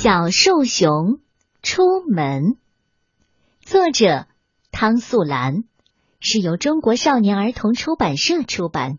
[0.00, 1.18] 小树熊
[1.60, 2.54] 出门，
[3.60, 4.26] 作者
[4.70, 5.64] 汤素兰，
[6.20, 8.98] 是由中国少年儿童出版社出版。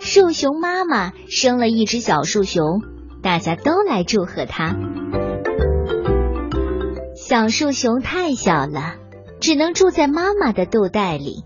[0.00, 2.82] 树熊妈妈生了一只小树熊，
[3.22, 4.76] 大家都来祝贺它。
[7.16, 8.96] 小树熊太小了，
[9.40, 11.44] 只能住在妈妈的肚袋里。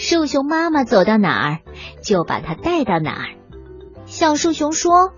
[0.00, 1.58] 树熊妈妈走到哪儿，
[2.02, 3.36] 就把它带到哪儿。
[4.06, 5.12] 小树熊说：“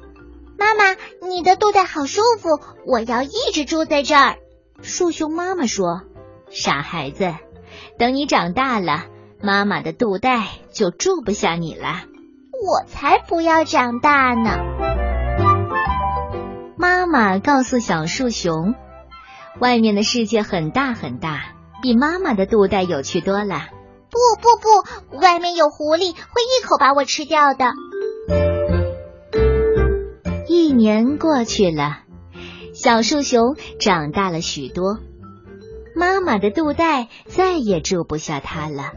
[0.58, 0.96] 妈妈，
[1.28, 4.38] 你的肚袋好舒服，我要一直住在这儿。”
[4.82, 6.02] 树熊妈妈说
[6.50, 7.32] ：“傻孩子，
[7.96, 9.05] 等你长大了，
[9.41, 12.02] 妈妈的肚袋就住不下你了。”
[12.60, 14.58] 我才不要长大呢！
[16.77, 18.74] 妈妈告诉小树熊
[19.60, 23.69] ：“外面的世界很大很大，比妈妈的肚袋有趣多了。”
[24.12, 27.72] 不不不，外面有狐狸，会一口把我吃掉的。
[30.46, 32.00] 一年过去了，
[32.74, 34.98] 小树熊长大了许多，
[35.96, 38.92] 妈妈的肚袋再也住不下它了。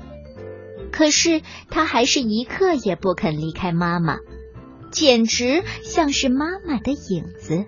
[0.91, 4.17] 可是它还是一刻也不肯离开妈妈，
[4.91, 7.63] 简直像是妈妈的影子。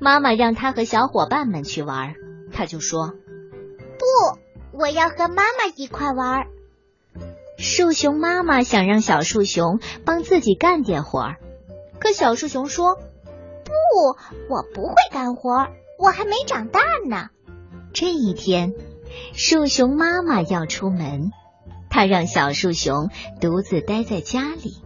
[0.00, 2.16] 妈妈让它和小伙伴们去玩，
[2.52, 3.14] 它就说：“。”
[4.72, 6.46] 我要和妈妈一块玩。
[7.58, 11.36] 树熊妈妈想让小树熊帮自己干点活儿，
[12.00, 12.96] 可小树熊说
[13.64, 13.70] ：“不，
[14.48, 17.28] 我不会干活，我还没长大呢。”
[17.94, 18.72] 这一天，
[19.34, 21.30] 树熊妈妈要出门，
[21.88, 24.82] 她让小树熊独自待在家里，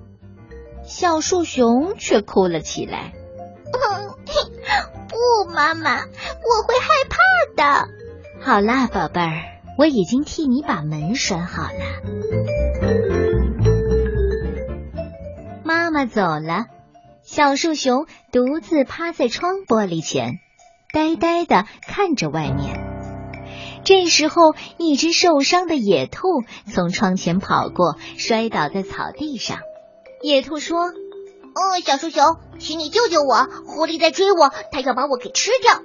[0.84, 3.14] 小树熊却哭了起来
[5.08, 7.16] ：“不，妈妈，我会害怕
[7.56, 7.88] 的。”
[8.44, 9.55] 好啦，宝贝儿。
[9.78, 12.02] 我已经替你把门拴好了。
[15.64, 16.66] 妈妈走了，
[17.22, 20.38] 小树熊独自趴在窗玻璃前，
[20.92, 22.80] 呆呆的看着外面。
[23.84, 26.42] 这时候，一只受伤的野兔
[26.72, 29.58] 从窗前跑过，摔倒在草地上。
[30.22, 30.86] 野兔说
[31.54, 32.24] ：“哦，小树熊，
[32.58, 33.46] 请你救救我！
[33.66, 35.82] 狐狸在追我，它要把我给吃掉。”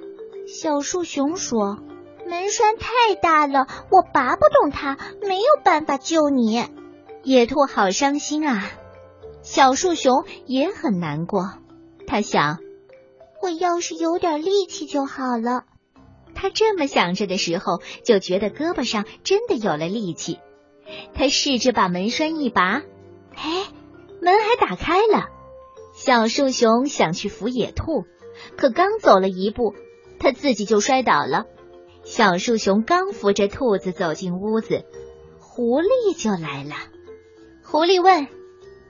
[0.48, 1.78] 小树熊说。
[2.26, 6.64] 门栓太大了，我拔不动它，没有办法救你。
[7.22, 8.68] 野兔好伤心啊，
[9.42, 11.54] 小树熊也很难过。
[12.06, 12.58] 他想，
[13.42, 15.64] 我要是有点力气就好了。
[16.34, 20.38] 他这么想着的时候，就觉得胳膊上真的有了力气。
[21.14, 22.82] 他试着把门栓一拔，
[23.34, 23.66] 哎，
[24.20, 25.28] 门还打开了。
[25.94, 28.04] 小树熊想去扶野兔，
[28.56, 29.74] 可刚走了一步，
[30.18, 31.44] 他自己就摔倒了。
[32.04, 34.84] 小树熊刚扶着兔子走进屋子，
[35.38, 36.74] 狐狸就来了。
[37.64, 38.26] 狐狸问：“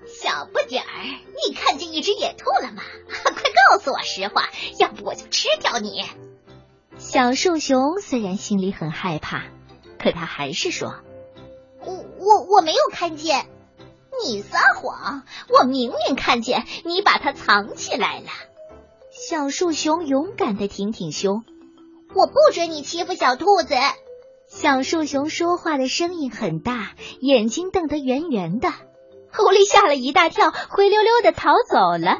[0.08, 0.88] 小不点儿，
[1.46, 2.82] 你看见一只野兔了吗？
[3.08, 3.32] 快
[3.70, 6.02] 告诉我实话，要不我就吃掉你。”
[6.98, 9.44] 小树熊虽然心里很害怕，
[9.98, 10.96] 可他还是说
[11.84, 13.46] ：“我我我没有看见。”
[14.24, 15.24] 你撒谎！
[15.48, 18.28] 我明明看见你把它藏起来了。
[19.10, 21.44] 小树熊勇敢的挺挺胸。
[22.14, 23.74] 我不准你欺负小兔子。
[24.46, 26.90] 小树熊说话的声音很大，
[27.20, 28.68] 眼睛瞪得圆圆的。
[28.68, 32.18] 狐狸吓了一大跳，灰溜溜的逃走了。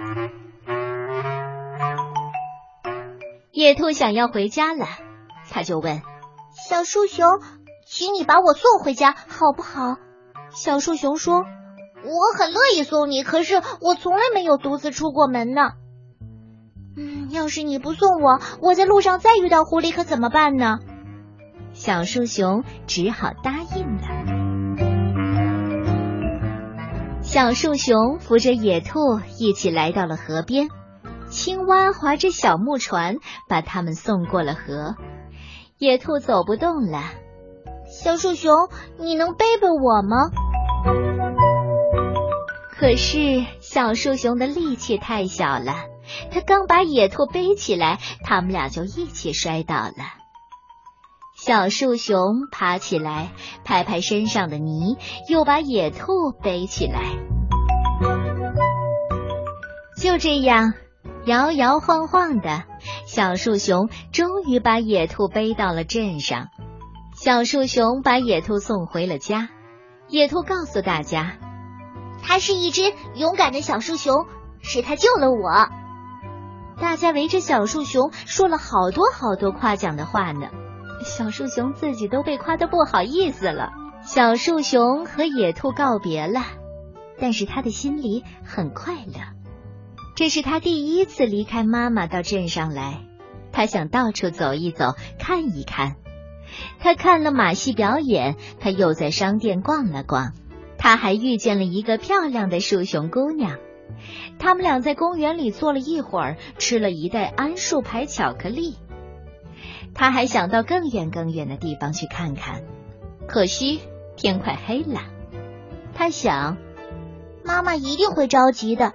[3.50, 4.86] 野兔想要回家了，
[5.50, 6.00] 他就问
[6.70, 7.28] 小树熊
[7.86, 9.96] ：“请你把我送回家好不好？”
[10.56, 11.34] 小树熊说
[12.02, 15.72] ：“我很乐意送你，可是我从来没有独自出过门呢。”
[17.32, 20.78] 要是你不送我，我在路上再遇到狐狸可怎么办呢？
[21.72, 24.02] 小树熊只好答应了。
[27.22, 30.68] 小树熊扶着野兔一起来到了河边，
[31.30, 33.16] 青蛙划着小木船
[33.48, 34.94] 把他们送过了河。
[35.78, 37.00] 野兔走不动了，
[37.86, 40.30] 小树熊，你能背背我吗？
[42.68, 45.91] 可是小树熊的力气太小了。
[46.32, 49.94] 他刚把野兔背起来，他们俩就一起摔倒了。
[51.36, 53.32] 小树熊爬起来，
[53.64, 54.96] 拍拍身上的泥，
[55.28, 57.02] 又把野兔背起来。
[59.96, 60.74] 就这样，
[61.26, 62.64] 摇摇晃晃的，
[63.06, 66.48] 小树熊终于把野兔背到了镇上。
[67.14, 69.48] 小树熊把野兔送回了家。
[70.08, 71.38] 野兔告诉大家，
[72.22, 74.26] 它是一只勇敢的小树熊，
[74.60, 75.68] 是它救了我。
[76.82, 80.48] 大家围着小树熊说了好多好多夸奖的话呢，
[81.04, 83.72] 小树熊自己都被夸得不好意思了。
[84.02, 86.42] 小树熊和野兔告别了，
[87.20, 89.20] 但是他的心里很快乐。
[90.16, 93.04] 这是他第一次离开妈妈到镇上来，
[93.52, 95.94] 他想到处走一走，看一看。
[96.80, 100.32] 他看了马戏表演，他又在商店逛了逛，
[100.78, 103.56] 他还遇见了一个漂亮的树熊姑娘。
[104.38, 108.76] 他们俩在公园里坐了一会儿，吃了一袋桉树牌巧克力。
[109.94, 112.62] 他还想到更远更远的地方去看看，
[113.26, 113.80] 可惜
[114.16, 115.02] 天快黑了。
[115.94, 116.56] 他想，
[117.44, 118.94] 妈妈一定会着急的，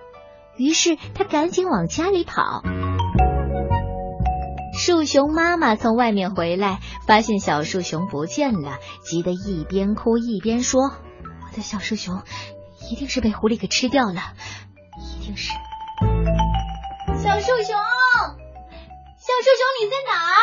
[0.57, 2.63] 于是他赶紧往家里跑。
[4.79, 10.81] 树熊妈妈从外面回来，发现小树熊不见了，急得一边哭一边说
[11.23, 12.21] ：“我的小树熊
[12.89, 14.21] 一定是被狐狸给吃掉了。”
[15.27, 15.51] 一定是
[17.21, 17.75] 小树熊，
[19.17, 20.39] 小树熊你在哪儿？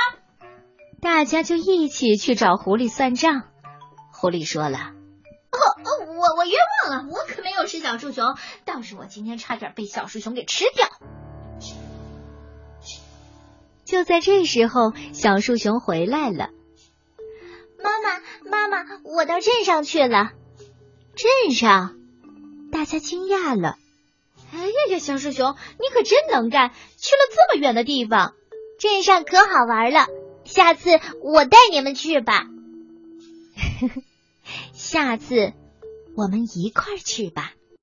[1.00, 3.44] 大家就一起去找狐狸算账。
[4.12, 4.76] 狐狸说了
[5.52, 8.36] ：“哦哦，我我冤枉了，我可没有吃小树熊，
[8.66, 10.86] 倒是我今天差点被小树熊给吃掉。”
[13.86, 16.50] 就在这时候，小树熊回来了。
[17.82, 18.20] 妈妈，
[18.50, 20.32] 妈妈，我到镇上去了。
[21.16, 21.96] 镇上，
[22.70, 23.78] 大家惊讶了。
[24.54, 28.34] 哎呀呀，小树熊，你可真能干，去了这么远的地方，
[28.78, 30.06] 镇上可好玩了。
[30.44, 32.44] 下次我带你们去吧。
[34.72, 35.52] 下次
[36.16, 37.53] 我们一块儿去吧。